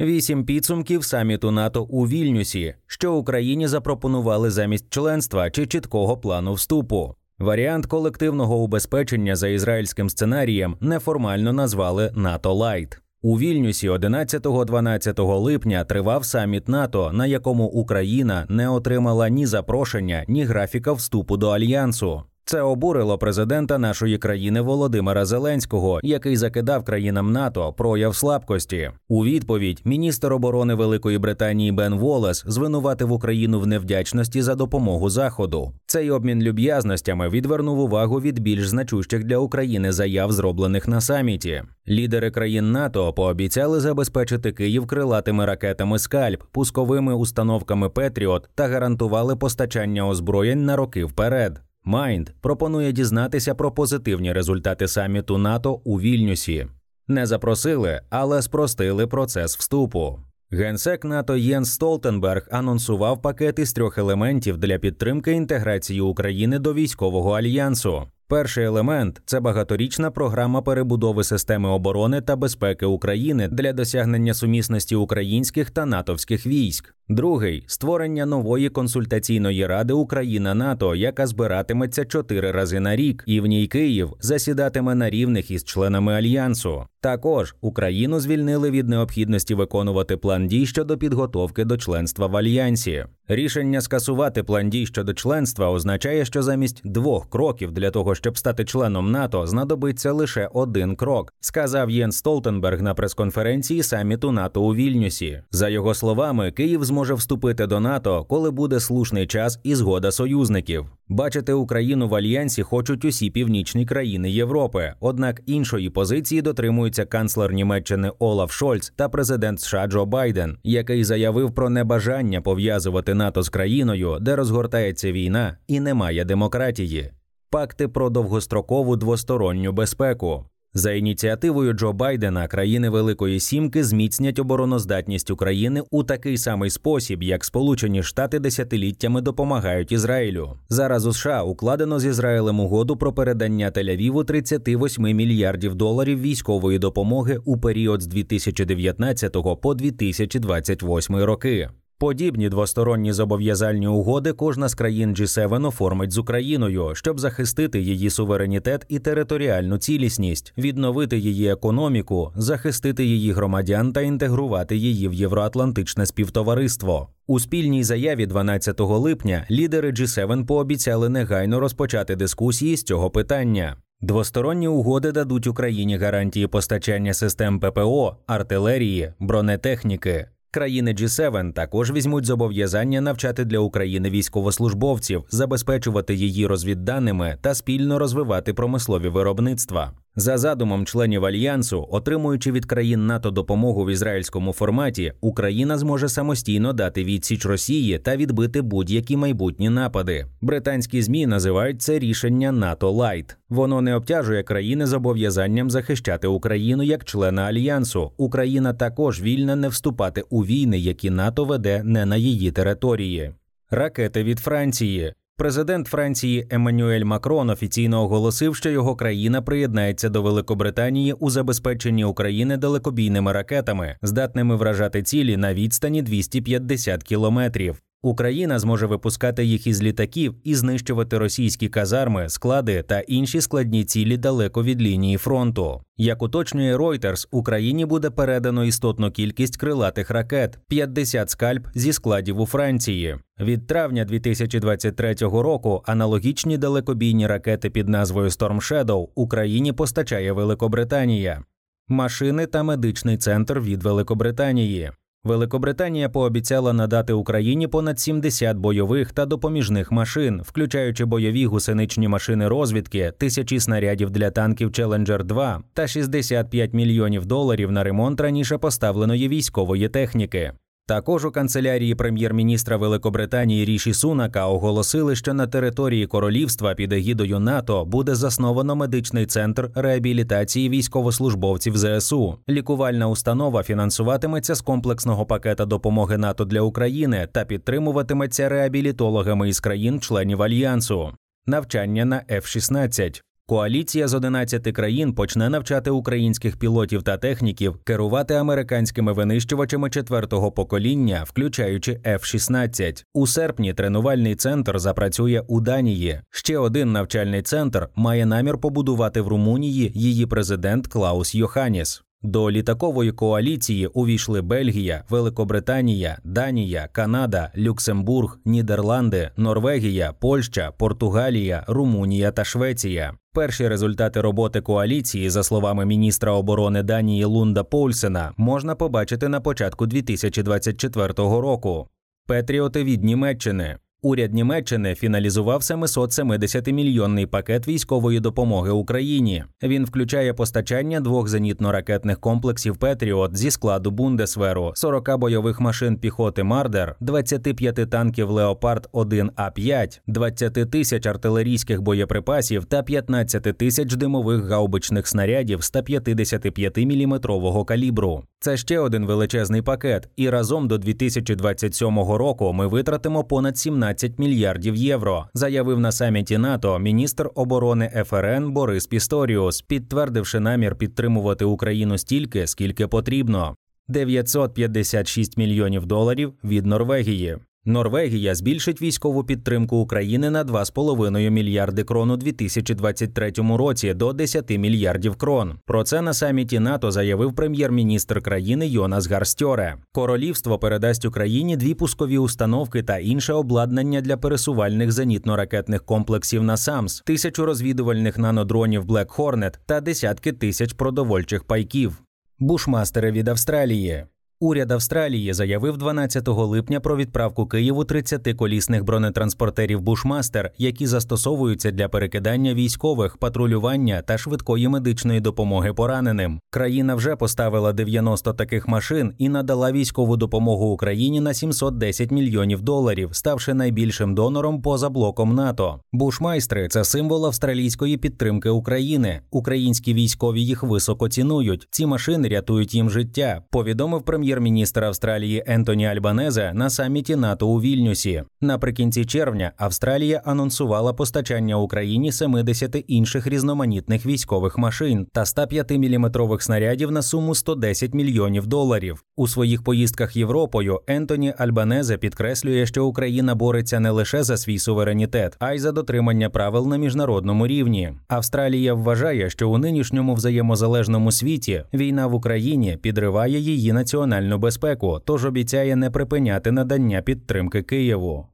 [0.00, 7.14] Вісім підсумків саміту НАТО у Вільнюсі, що Україні запропонували замість членства чи чіткого плану вступу.
[7.38, 12.98] Варіант колективного убезпечення за ізраїльським сценарієм неформально назвали НАТО Lite.
[13.22, 20.44] У Вільнюсі 11-12 липня тривав саміт НАТО, на якому Україна не отримала ні запрошення, ні
[20.44, 22.22] графіка вступу до альянсу.
[22.48, 28.90] Це обурило президента нашої країни Володимира Зеленського, який закидав країнам НАТО прояв слабкості.
[29.08, 35.72] У відповідь міністр оборони Великої Британії Бен Волес звинуватив Україну в невдячності за допомогу Заходу.
[35.86, 41.62] Цей обмін люб'язностями відвернув увагу від більш значущих для України заяв, зроблених на саміті.
[41.88, 50.08] Лідери країн НАТО пообіцяли забезпечити Київ крилатими ракетами Скальп, пусковими установками Patriot та гарантували постачання
[50.08, 51.65] озброєнь на роки вперед.
[51.88, 56.66] Mind пропонує дізнатися про позитивні результати саміту НАТО у Вільнюсі.
[57.08, 60.18] Не запросили, але спростили процес вступу.
[60.50, 67.32] Генсек НАТО Єнс Столтенберг анонсував пакет із трьох елементів для підтримки інтеграції України до військового
[67.32, 68.02] альянсу.
[68.28, 75.70] Перший елемент це багаторічна програма перебудови системи оборони та безпеки України для досягнення сумісності українських
[75.70, 76.94] та натовських військ.
[77.08, 83.46] Другий створення нової консультаційної ради Україна НАТО, яка збиратиметься чотири рази на рік, і в
[83.46, 86.86] ній Київ засідатиме на рівних із членами альянсу.
[87.00, 93.04] Також Україну звільнили від необхідності виконувати план дій щодо підготовки до членства в альянсі.
[93.28, 98.64] Рішення скасувати план дій щодо членства означає, що замість двох кроків для того, щоб стати
[98.64, 105.42] членом НАТО, знадобиться лише один крок, сказав Єн Столтенберг на прес-конференції саміту НАТО у Вільнюсі.
[105.50, 110.86] За його словами, Київ зможе вступити до НАТО, коли буде слушний час і згода союзників.
[111.08, 114.92] Бачити Україну в альянсі хочуть усі північні країни Європи.
[115.00, 121.54] Однак іншої позиції дотримується канцлер Німеччини Олаф Шольц та президент США Джо Байден, який заявив
[121.54, 127.10] про небажання пов'язувати НАТО з країною, де розгортається війна і немає демократії.
[127.50, 130.44] Пакти про довгострокову двосторонню безпеку.
[130.76, 137.44] За ініціативою Джо Байдена країни Великої Сімки зміцнять обороноздатність України у такий самий спосіб, як
[137.44, 140.58] Сполучені Штати десятиліттями допомагають Ізраїлю.
[140.68, 147.40] Зараз у США укладено з Ізраїлем угоду про передання Тель-Авіву 38 мільярдів доларів військової допомоги
[147.44, 151.68] у період з 2019 по 2028 роки.
[151.98, 158.86] Подібні двосторонні зобов'язальні угоди кожна з країн G7 оформить з Україною, щоб захистити її суверенітет
[158.88, 167.08] і територіальну цілісність, відновити її економіку, захистити її громадян та інтегрувати її в євроатлантичне співтовариство.
[167.26, 173.76] У спільній заяві 12 липня лідери G7 пообіцяли негайно розпочати дискусії з цього питання.
[174.00, 180.26] Двосторонні угоди дадуть Україні гарантії постачання систем ППО, артилерії, бронетехніки.
[180.50, 188.54] Країни G7 також візьмуть зобов'язання навчати для України військовослужбовців, забезпечувати її розвідданими та спільно розвивати
[188.54, 189.92] промислові виробництва.
[190.18, 196.72] За задумом членів альянсу, отримуючи від країн НАТО допомогу в ізраїльському форматі, Україна зможе самостійно
[196.72, 200.26] дати відсіч Росії та відбити будь-які майбутні напади.
[200.40, 203.36] Британські ЗМІ називають це рішення НАТО Lite.
[203.48, 208.12] Воно не обтяжує країни зобов'язанням захищати Україну як члена альянсу.
[208.16, 213.34] Україна також вільна не вступати у війни, які НАТО веде не на її території.
[213.70, 215.14] Ракети від Франції.
[215.38, 222.56] Президент Франції Еммануель Макрон офіційно оголосив, що його країна приєднається до Великобританії у забезпеченні України
[222.56, 227.82] далекобійними ракетами, здатними вражати цілі на відстані 250 кілометрів.
[228.02, 234.16] Україна зможе випускати їх із літаків і знищувати російські казарми, склади та інші складні цілі
[234.16, 235.80] далеко від лінії фронту.
[235.96, 242.46] Як уточнює Reuters, Україні буде передано істотну кількість крилатих ракет 50 скальп зі складів у
[242.46, 243.16] Франції.
[243.40, 251.42] Від травня 2023 року аналогічні далекобійні ракети під назвою Storm Shadow Україні постачає Великобританія,
[251.88, 254.90] машини та медичний центр від Великобританії.
[255.26, 263.12] Великобританія пообіцяла надати Україні понад 70 бойових та допоміжних машин, включаючи бойові гусеничні машини розвідки,
[263.18, 269.88] тисячі снарядів для танків Challenger 2 та 65 мільйонів доларів на ремонт раніше поставленої військової
[269.88, 270.52] техніки.
[270.88, 277.84] Також у канцелярії прем'єр-міністра Великобританії Ріші Сунака оголосили, що на території королівства під егідою НАТО
[277.84, 282.38] буде засновано медичний центр реабілітації військовослужбовців ЗСУ.
[282.48, 290.42] Лікувальна установа фінансуватиметься з комплексного пакета допомоги НАТО для України та підтримуватиметься реабілітологами із країн-членів
[290.42, 291.12] альянсу.
[291.46, 293.22] Навчання на F-16.
[293.48, 301.24] Коаліція з 11 країн почне навчати українських пілотів та техніків керувати американськими винищувачами четвертого покоління,
[301.26, 303.04] включаючи F-16.
[303.14, 306.20] У серпні тренувальний центр запрацює у Данії.
[306.30, 312.05] Ще один навчальний центр має намір побудувати в Румунії її президент Клаус Йоханіс.
[312.26, 322.44] До літакової коаліції увійшли Бельгія, Великобританія, Данія, Канада, Люксембург, Нідерланди, Норвегія, Польща, Португалія, Румунія та
[322.44, 323.12] Швеція.
[323.32, 329.86] Перші результати роботи коаліції, за словами міністра оборони Данії Лунда Польсена, можна побачити на початку
[329.86, 331.88] 2024 року.
[332.26, 333.76] Петріоти від Німеччини
[334.06, 339.44] Уряд Німеччини фіналізував 770-мільйонний пакет військової допомоги Україні.
[339.62, 346.96] Він включає постачання двох зенітно-ракетних комплексів Петріот зі складу Бундесверу, 40 бойових машин піхоти Мардер,
[347.00, 355.06] 25 танків Леопард 1 А 5 20 тисяч артилерійських боєприпасів та 15 тисяч димових гаубичних
[355.06, 357.20] снарядів 155 мм
[357.66, 358.22] калібру.
[358.40, 364.76] Це ще один величезний пакет, і разом до 2027 року ми витратимо понад 17 мільярдів
[364.76, 372.46] євро, заявив на саміті НАТО міністр оборони ФРН Борис Пісторіус, підтвердивши намір підтримувати Україну стільки,
[372.46, 373.56] скільки потрібно.
[373.88, 377.38] 956 мільйонів доларів від Норвегії.
[377.68, 385.16] Норвегія збільшить військову підтримку України на 2,5 мільярди крон у 2023 році до 10 мільярдів
[385.16, 385.58] крон.
[385.64, 389.76] Про це на саміті НАТО заявив прем'єр-міністр країни Йонас Гарстьоре.
[389.92, 397.02] Королівство передасть Україні дві пускові установки та інше обладнання для пересувальних зенітно-ракетних комплексів на САМС,
[397.06, 402.02] тисячу розвідувальних нанодронів Black Hornet та десятки тисяч продовольчих пайків.
[402.38, 404.04] Бушмастери від Австралії.
[404.40, 411.88] Уряд Австралії заявив 12 липня про відправку Києву 30 колісних бронетранспортерів Бушмастер, які застосовуються для
[411.88, 416.40] перекидання військових, патрулювання та швидкої медичної допомоги пораненим.
[416.50, 423.08] Країна вже поставила 90 таких машин і надала військову допомогу Україні на 710 мільйонів доларів,
[423.12, 425.80] ставши найбільшим донором поза блоком НАТО.
[425.92, 429.20] Бушмайстри це символ австралійської підтримки України.
[429.30, 431.68] Українські військові їх високо цінують.
[431.70, 433.42] Ці машини рятують їм життя.
[433.50, 438.22] Повідомив прем'єр прем'єр-міністр Австралії Ентоні Альбанезе на саміті НАТО у Вільнюсі.
[438.40, 447.02] Наприкінці червня Австралія анонсувала постачання Україні 70 інших різноманітних військових машин та 105-мм снарядів на
[447.02, 449.04] суму 110 мільйонів доларів.
[449.16, 455.36] У своїх поїздках Європою Ентоні Альбанезе підкреслює, що Україна бореться не лише за свій суверенітет,
[455.38, 457.92] а й за дотримання правил на міжнародному рівні.
[458.08, 463.72] Австралія вважає, що у нинішньому взаємозалежному світі війна в Україні підриває її
[464.16, 468.26] національну безпеку, тож обіцяє не припиняти надання підтримки Києву.